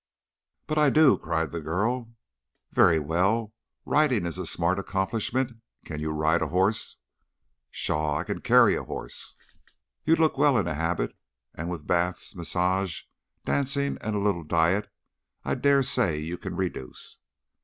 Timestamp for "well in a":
10.39-10.73